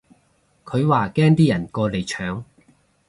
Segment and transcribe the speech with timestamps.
[0.65, 2.43] 佢話驚啲人過嚟搶